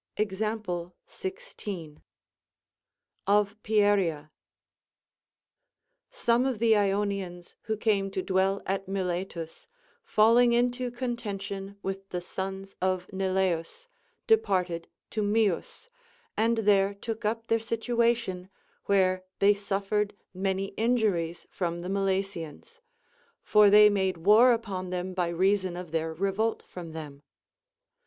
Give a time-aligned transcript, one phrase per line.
[0.17, 2.01] Example 16.
[3.27, 4.31] Of Pieria.
[6.09, 9.67] Some of the lonians who came to dwell at Miletus,
[10.03, 13.87] falling into contention with the sons of Neleus,
[14.25, 15.65] departed to 3ΰ4 CONCERNING THE VIRTUES OF WOMElS.
[15.69, 15.89] Myus,
[16.35, 18.49] and there took up their situation,
[18.85, 22.79] where they suf fered many injuries from the Milesians;
[23.43, 27.21] for they made war upon them by reason of their revolt from them.